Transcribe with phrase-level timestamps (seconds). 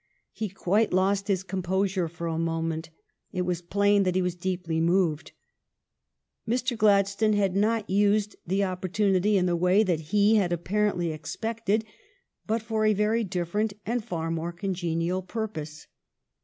[0.33, 2.89] He quite lost his composure for a moment;
[3.31, 5.31] it was plain that he was deeply moved.
[6.49, 6.75] Mr.
[6.75, 11.85] Gladstone had not used the opportunity in the way that he had apparently expected,
[12.47, 15.85] but for a very different and far more congenial purpose.